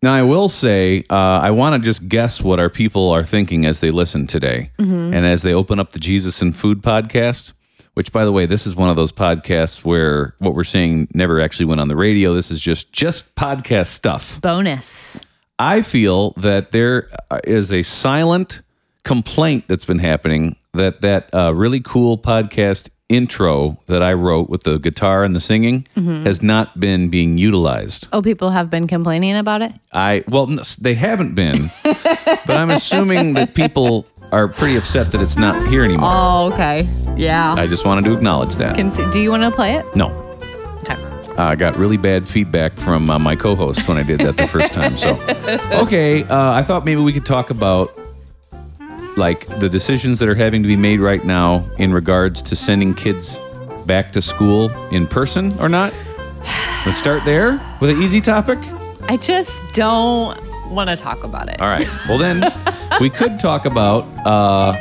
[0.00, 3.66] Now, I will say, uh, I want to just guess what our people are thinking
[3.66, 5.12] as they listen today Mm-hmm.
[5.14, 7.52] and as they open up the Jesus and Food podcast,
[7.94, 11.40] which, by the way, this is one of those podcasts where what we're saying never
[11.40, 12.32] actually went on the radio.
[12.32, 14.40] This is just just podcast stuff.
[14.40, 15.18] Bonus.
[15.58, 17.10] I feel that there
[17.42, 18.60] is a silent
[19.04, 24.64] complaint that's been happening that that uh, really cool podcast intro that I wrote with
[24.64, 26.24] the guitar and the singing Mm-hmm.
[26.26, 28.06] has not been being utilized.
[28.12, 29.72] Oh, people have been complaining about it.
[29.92, 30.46] I well,
[30.80, 35.82] they haven't been, but I'm assuming that people are pretty upset that it's not here
[35.82, 36.10] anymore.
[36.12, 36.86] Oh, okay.
[37.16, 37.54] Yeah.
[37.54, 38.76] I just wanted to acknowledge that.
[38.76, 39.86] Can see, do you want to play it?
[39.96, 40.08] no,
[40.82, 40.94] Okay.
[41.38, 44.46] Uh, I got really bad feedback from uh, my co-host when I did that the
[44.48, 44.98] first time.
[44.98, 45.14] So,
[45.82, 47.96] okay, uh, I thought maybe we could talk about
[49.18, 52.94] like the decisions that are having to be made right now in regards to sending
[52.94, 53.38] kids
[53.86, 55.92] back to school in person or not.
[56.86, 58.58] Let's start there with an easy topic.
[59.08, 60.38] I just don't
[60.70, 61.60] want to talk about it.
[61.60, 61.88] All right.
[62.08, 62.54] Well, then
[63.00, 64.74] we could talk about uh,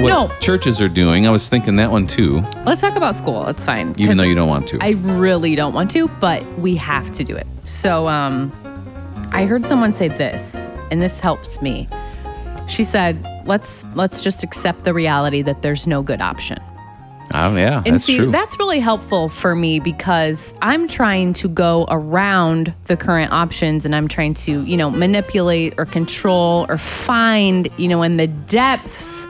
[0.00, 0.30] what No.
[0.40, 1.26] churches are doing.
[1.26, 3.46] I was thinking that one too, Let's talk about school.
[3.48, 3.94] It's fine.
[3.98, 4.78] Even though you don't want to.
[4.80, 7.46] I really don't want to, but we have to do it.
[7.64, 8.50] So, um,
[9.32, 10.54] I heard someone say this,
[10.90, 11.88] and this helped me.
[12.68, 16.58] She said, "Let's let's just accept the reality that there's no good option."
[17.34, 18.30] oh, yeah, And that's see, true.
[18.30, 23.94] that's really helpful for me because I'm trying to go around the current options and
[23.94, 29.26] I'm trying to, you know, manipulate or control or find, you know, in the depths,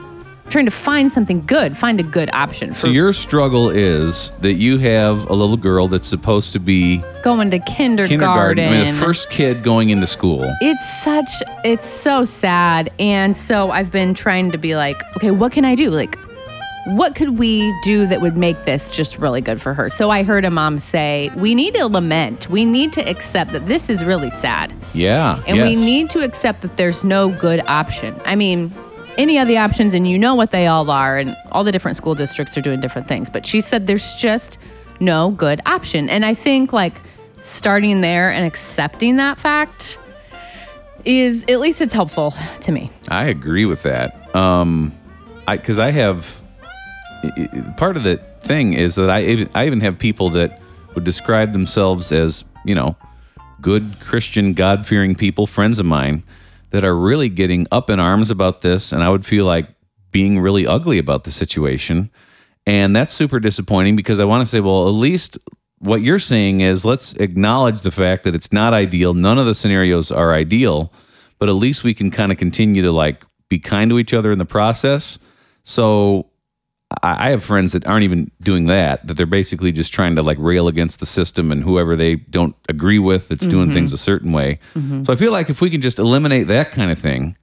[0.49, 4.53] trying to find something good, find a good option for so your struggle is that
[4.53, 8.19] you have a little girl that's supposed to be going to kindergarten.
[8.19, 8.67] kindergarten.
[8.69, 10.53] I mean, the first kid going into school.
[10.61, 11.29] it's such
[11.63, 12.91] it's so sad.
[12.99, 15.89] And so i've been trying to be like okay what can i do?
[15.89, 16.17] Like
[16.85, 19.89] what could we do that would make this just really good for her?
[19.89, 22.49] So i heard a mom say we need to lament.
[22.49, 24.73] We need to accept that this is really sad.
[24.93, 28.15] Yeah, and we need to accept that there's no good option.
[28.23, 28.73] I mean
[29.17, 31.97] any of the options and you know what they all are and all the different
[31.97, 33.29] school districts are doing different things.
[33.29, 34.57] But she said there's just
[34.99, 36.09] no good option.
[36.09, 37.01] And i think like
[37.41, 39.97] starting there and accepting that fact
[41.05, 42.91] is at least it's helpful to me.
[43.09, 44.35] I agree with that.
[44.35, 44.93] Um,
[45.47, 46.43] I because I have
[47.77, 50.61] part of the thing is that I I even have people that
[50.95, 52.95] would describe themselves as you know
[53.61, 56.23] good Christian God fearing people, friends of mine
[56.69, 59.69] that are really getting up in arms about this, and I would feel like
[60.11, 62.09] being really ugly about the situation,
[62.65, 65.37] and that's super disappointing because I want to say, well, at least.
[65.79, 69.13] What you're saying is let's acknowledge the fact that it's not ideal.
[69.13, 70.91] None of the scenarios are ideal,
[71.37, 74.31] but at least we can kind of continue to like be kind to each other
[74.31, 75.19] in the process.
[75.61, 76.26] So
[77.03, 80.21] I I have friends that aren't even doing that, that they're basically just trying to
[80.21, 83.95] like rail against the system and whoever they don't agree with that's doing things mm-hmm.
[83.95, 84.59] a certain way.
[84.75, 85.03] Mm-hmm.
[85.03, 87.37] So I feel like if we can just eliminate that kind of thing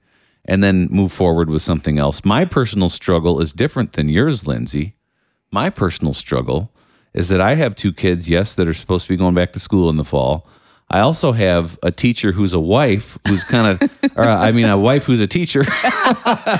[0.45, 2.23] and then move forward with something else.
[2.23, 4.95] My personal struggle is different than yours, Lindsay.
[5.51, 6.71] My personal struggle
[7.13, 9.59] is that I have two kids, yes, that are supposed to be going back to
[9.59, 10.47] school in the fall.
[10.89, 14.77] I also have a teacher who's a wife who's kind of, or I mean, a
[14.77, 15.63] wife who's a teacher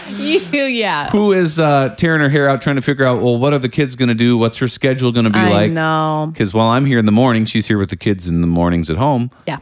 [0.10, 3.54] you yeah who is uh, tearing her hair out trying to figure out, well, what
[3.54, 4.38] are the kids going to do?
[4.38, 5.72] What's her schedule going to be i like?
[5.72, 8.48] know Because while I'm here in the morning, she's here with the kids in the
[8.48, 9.30] mornings at home.
[9.48, 9.60] yeah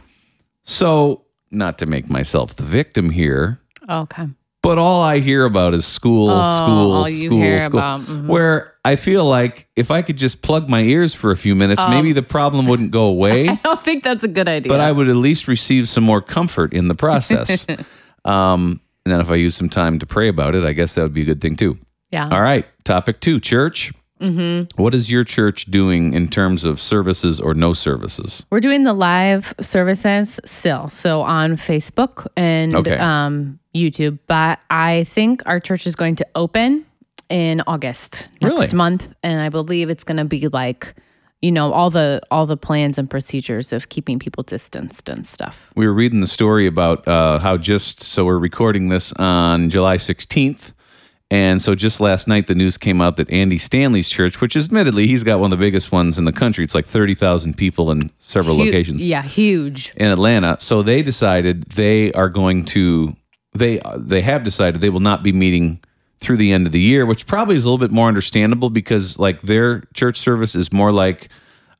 [0.62, 4.28] So, not to make myself the victim here, okay
[4.64, 7.78] but all I hear about is school, Oh, school, school, school.
[7.78, 8.26] about, mhm.
[8.26, 11.82] Where I feel like if I could just plug my ears for a few minutes,
[11.88, 13.48] maybe the problem wouldn't go away.
[13.48, 16.20] i don't think that's a good idea but I would at least receive some more
[16.20, 17.64] comfort in the process.
[18.24, 21.02] um, and then if I use some time to pray about it, I guess that
[21.02, 21.78] would be a good thing too.
[22.10, 23.92] yeah All right, topic two, church.
[24.20, 24.80] Mm-hmm.
[24.80, 28.42] What is your church doing in terms of services or no services?
[28.50, 32.96] We're doing the live services still, so on Facebook and Okay.
[32.96, 34.18] um, YouTube.
[34.26, 36.86] But I think our church is going to open
[37.28, 38.72] in August next Really?
[38.74, 40.94] month, and I believe it's going to be like,
[41.42, 45.70] you know, all the all the plans and procedures of keeping people distanced and stuff.
[45.74, 49.96] We were reading the story about uh, how just so we're recording this on July
[49.96, 50.72] 16th.
[51.34, 54.66] And so just last night, the news came out that Andy Stanley's church, which is
[54.66, 56.62] admittedly, he's got one of the biggest ones in the country.
[56.62, 59.92] It's like 30,000 people in several Hu- locations yeah, huge.
[59.96, 60.58] in Atlanta.
[60.60, 63.16] So they decided they are going to,
[63.52, 65.80] they, they have decided they will not be meeting
[66.20, 69.18] through the end of the year, which probably is a little bit more understandable because
[69.18, 71.30] like their church service is more like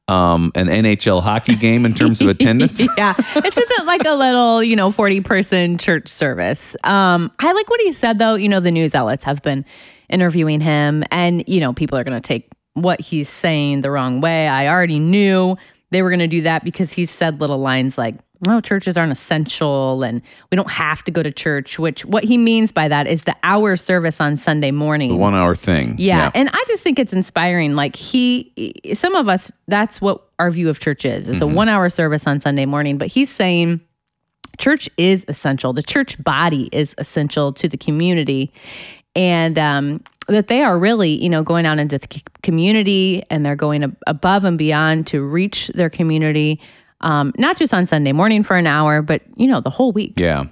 [0.09, 2.81] um, an NHL hockey game in terms of attendance.
[2.97, 6.77] yeah, this isn't like a little, you know, 40 person church service.
[6.85, 8.35] Um, I like what he said, though.
[8.35, 9.65] You know, the news outlets have been
[10.09, 14.21] interviewing him, and, you know, people are going to take what he's saying the wrong
[14.21, 14.49] way.
[14.49, 15.57] I already knew
[15.91, 19.13] they were going to do that because he said little lines like, no, churches aren't
[19.13, 23.07] essential and we don't have to go to church, which what he means by that
[23.07, 25.11] is the hour service on Sunday morning.
[25.11, 25.97] The one hour thing.
[25.99, 26.31] Yeah.
[26.35, 27.75] And I just think it's inspiring.
[27.75, 31.29] Like he, some of us, that's what our view of church is.
[31.29, 32.99] It's a one hour service on Sunday morning.
[32.99, 33.81] But he's saying
[34.59, 35.73] church is essential.
[35.73, 38.53] The church body is essential to the community.
[39.17, 42.09] And, um, that they are really, you know, going out into the
[42.43, 46.61] community and they're going ab- above and beyond to reach their community,
[47.05, 50.15] um, not just on Sunday morning for an hour, but, you know, the whole week.
[50.17, 50.45] Yeah.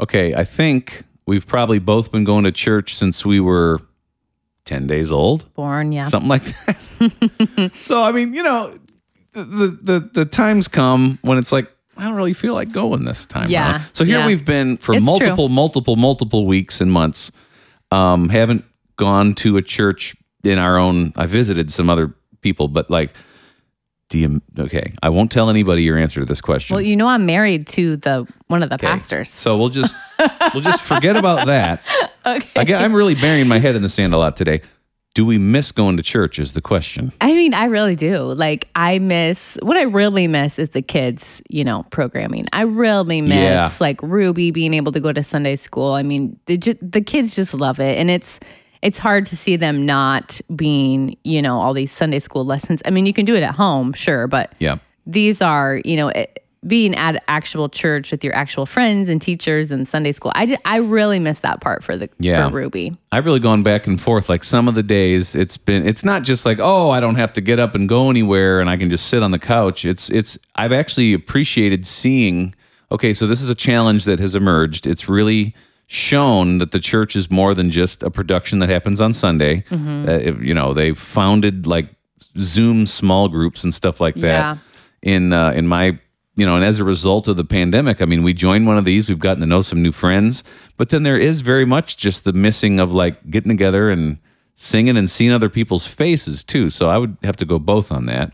[0.00, 0.34] Okay.
[0.34, 3.80] I think we've probably both been going to church since we were
[4.64, 6.08] 10 days old, Born, yeah.
[6.08, 7.70] something like that.
[7.74, 8.74] so, I mean, you know,
[9.32, 13.26] the, the, the times come when it's like, I don't really feel like going this
[13.26, 13.50] time.
[13.50, 13.82] Yeah, around.
[13.92, 14.26] So here yeah.
[14.26, 17.30] we've been for It's multiple, multiple, multiple weeks and months.
[17.90, 18.64] Um, haven't
[18.96, 21.12] gone to a church in our own.
[21.16, 23.12] I visited some other people, but like,
[24.10, 24.42] do you?
[24.58, 26.74] Okay, I won't tell anybody your answer to this question.
[26.74, 28.86] well, you know, I'm married to the one of the Okay.
[28.86, 29.30] pastors.
[29.30, 29.96] So we'll just
[30.52, 31.80] we'll just forget about that.
[32.26, 32.60] Okay.
[32.60, 34.60] Again, I'm really burying my head in the sand a lot today.
[35.14, 36.38] Do we miss going to church?
[36.38, 37.10] Is the question.
[37.20, 38.18] I mean, I really do.
[38.18, 42.46] Like, I miss what I really miss is the kids, you know, programming.
[42.52, 43.70] I really miss Yeah.
[43.80, 45.94] like Ruby being able to go to Sunday school.
[45.94, 48.38] I mean, the, the kids just love it, and it's
[48.82, 52.80] it's hard to see them not being, you know, all these Sunday school lessons.
[52.84, 54.76] I mean, you can do it at home, sure, but Yeah.
[55.06, 56.36] these are, you know, it,
[56.66, 60.30] being at actual church with your actual friends and teachers and Sunday school.
[60.34, 62.48] I, ju- I really miss that part for the Yeah.
[62.50, 62.94] for Ruby.
[63.12, 64.28] I've really gone back and forth.
[64.28, 65.88] Like some of the days, it's been.
[65.88, 68.68] It's not just like, oh, I don't have to get up and go anywhere, and
[68.68, 69.86] I can just sit on the couch.
[69.86, 70.10] It's.
[70.10, 70.36] It's.
[70.54, 72.54] I've actually appreciated seeing.
[72.92, 74.86] Okay, so this is a challenge that has emerged.
[74.86, 75.54] It's really
[75.92, 79.64] shown that the church is more than just a production that happens on Sunday.
[79.70, 80.08] Mm-hmm.
[80.08, 81.88] Uh, you know, they've founded like
[82.38, 84.22] Zoom small groups and stuff like that.
[84.22, 84.58] Yeah.
[85.02, 85.98] In uh, in my
[86.36, 88.84] you know, and as a result of the pandemic, I mean, we joined one of
[88.84, 89.08] these.
[89.08, 90.44] We've gotten to know some new friends,
[90.76, 94.18] but then there is very much just the missing of like getting together and
[94.54, 96.70] singing and seeing other people's faces too.
[96.70, 98.32] So I would have to go both on that.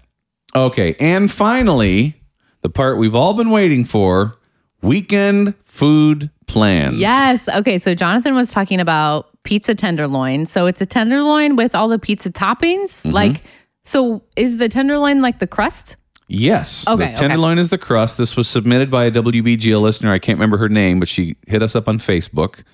[0.55, 2.21] Okay, and finally,
[2.61, 4.37] the part we've all been waiting for:
[4.83, 6.95] weekend food plans.
[6.95, 7.49] Yes.
[7.49, 7.79] Okay.
[7.79, 10.47] So Jonathan was talking about pizza tenderloin.
[10.47, 13.03] So it's a tenderloin with all the pizza toppings.
[13.03, 13.11] Mm-hmm.
[13.11, 13.43] Like,
[13.85, 15.97] so is the tenderloin like the crust?
[16.29, 16.85] Yes.
[16.87, 17.15] Okay, The okay.
[17.15, 18.19] tenderloin is the crust.
[18.19, 20.13] This was submitted by a WBGL listener.
[20.13, 22.65] I can't remember her name, but she hit us up on Facebook.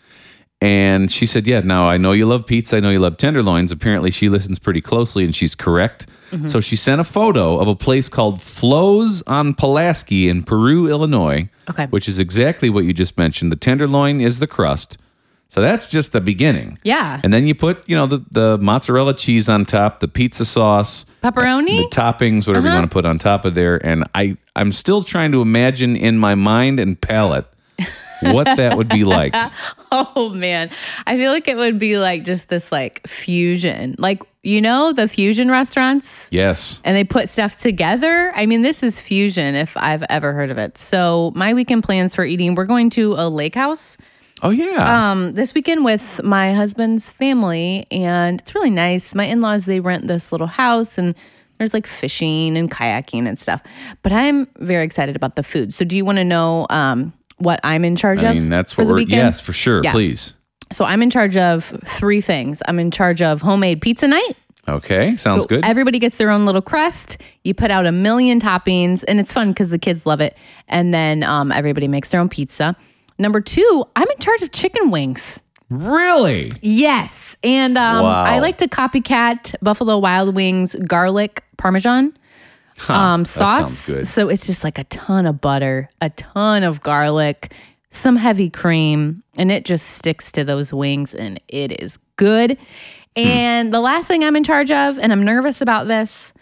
[0.63, 2.77] And she said, Yeah, now I know you love pizza.
[2.77, 3.73] I know you love tenderloins.
[3.73, 6.07] Apparently, she listens pretty closely and she's correct.
[6.31, 6.49] Mm-hmm.
[6.49, 11.51] So she sent a photo of a place called Flo's on Pulaski in Peru, Illinois,
[11.71, 11.87] Okay.
[11.87, 13.53] which is exactly what you just mentioned.
[13.53, 14.99] The tenderloin is the crust.
[15.49, 16.79] So that's just the beginning.
[16.83, 17.21] Yeah.
[17.23, 21.05] And then you put, you know, the, the mozzarella cheese on top, the pizza sauce,
[21.23, 21.77] Pepperoni?
[21.77, 22.75] the toppings, whatever Uh-huh.
[22.77, 23.77] you want to put on top of there.
[23.87, 27.47] And I, I'm still trying to imagine in my mind and palate
[28.23, 29.35] what that would be like.
[29.95, 30.71] Oh man.
[31.07, 33.95] I feel like it would be like just this like fusion.
[33.99, 36.29] Like, you know, the fusion restaurants?
[36.31, 36.79] Yes.
[36.85, 38.33] and they put stuff together.
[38.35, 40.79] I mean, this is fusion if I've ever heard of it.
[40.79, 43.99] So, my weekend plans for eating, we're going to a lake house
[44.43, 45.11] Oh yeah.
[45.13, 49.15] um, this weekend with my husband's family, and it's really nice.
[49.15, 51.15] My in laws, they rent this little house, and
[51.59, 53.63] there's like fishing and kayaking and stuff.
[54.03, 55.73] But I'm very excited about the food.
[55.73, 57.13] So, do you want to know um,
[57.43, 58.25] what I'm in charge of.
[58.25, 58.37] I of?
[58.37, 58.97] mean, that's for what the we're.
[58.99, 59.19] weekend?
[59.23, 59.81] Yes, for sure.
[59.85, 59.93] Yeah.
[59.93, 60.33] Please.
[60.73, 62.63] So, I'm in charge of three things.
[62.67, 64.33] I'm in charge of homemade pizza night.
[64.69, 65.17] Okay.
[65.17, 65.65] Sounds So good.
[65.65, 67.19] Everybody gets their own little crust.
[67.45, 70.37] You put out a million toppings, and it's fun because the kids love it.
[70.69, 72.77] And then um, everybody makes their own pizza.
[73.19, 75.39] Number two, I'm in charge of chicken wings.
[75.69, 76.51] really?
[76.61, 78.23] Yes, and um, Wow.
[78.25, 82.17] I like to copycat Buffalo Wild Wings garlic parmesan
[82.89, 83.91] um, that sauce.
[84.09, 87.53] So it's just like a ton of butter, a ton of garlic,
[87.91, 92.59] some heavy cream, and it just sticks to those wings, and it is good.
[93.17, 93.23] Hmm.
[93.23, 96.33] And the last thing I'm in charge of, and I'm nervous about this.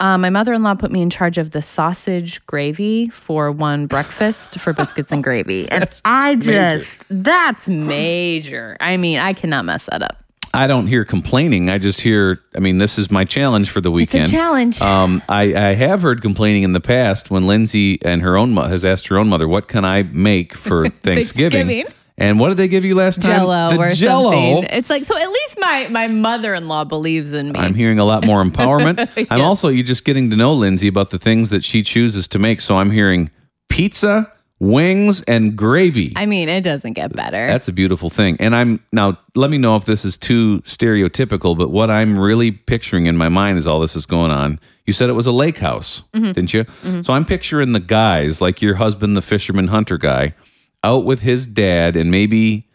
[0.00, 4.72] Um, my mother-in-law put me in charge of the sausage gravy for one breakfast for
[4.72, 8.76] biscuits and gravy, and I just that's major.
[8.80, 10.22] I mean, I cannot mess that up.
[10.58, 11.70] I don't hear complaining.
[11.70, 12.40] I just hear.
[12.56, 14.28] I mean, this is my challenge for the It's weekend.
[14.28, 14.80] a challenge.
[14.82, 18.64] Um, I, I have heard complaining in the past when Lindsay and her own mo-
[18.64, 21.94] has asked her own mother, "What can I make for Thanksgiving?" Thanksgiving.
[22.20, 23.30] And what did they give you last time?
[23.30, 24.32] Jello The or Jello.
[24.32, 24.64] something.
[24.76, 25.16] It's like so.
[25.16, 27.58] At least my my mother in law believes in me.
[27.60, 29.26] I'm hearing a lot more empowerment.
[29.30, 32.40] I'm also you just getting to know Lindsay about the things that she chooses to
[32.40, 32.60] make.
[32.60, 33.30] So I'm hearing
[33.68, 36.12] pizza wings and gravy.
[36.16, 37.46] I mean, it doesn't get better.
[37.46, 38.36] That's a beautiful thing.
[38.40, 42.50] And I'm now, let me know if this is too stereotypical, but what I'm really
[42.50, 45.32] picturing in my mind is all this is going on, you said it was a
[45.32, 46.32] lake house, mm-hmm.
[46.32, 46.64] didn't you?
[46.64, 47.02] Mm-hmm.
[47.02, 50.34] So I'm picturing the guys, like your husband, the fisherman hunter guy,
[50.82, 52.67] out with his dad and maybe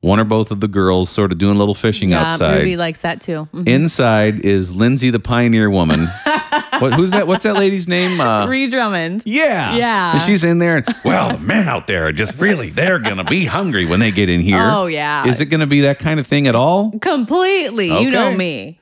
[0.00, 2.58] one or both of the girls sort of doing a little fishing yeah, outside.
[2.58, 3.48] Ruby likes that too.
[3.52, 3.68] Mhm.
[3.68, 6.06] Inside is Lindsay, the pioneer woman.
[6.78, 7.26] what, who's that?
[7.26, 8.20] What's that lady's name?
[8.20, 9.22] Uh, Ree Drummond.
[9.26, 9.76] yeah.
[9.76, 10.12] Yeah.
[10.12, 10.78] And she's in there.
[10.78, 14.00] and, Well, the men out there are just really, they're going to be hungry when
[14.00, 14.60] they get in here.
[14.60, 15.26] Oh, yeah.
[15.26, 16.98] Is it going to be that kind of thing at all?
[17.00, 17.88] Completely.
[18.02, 18.80] You know me.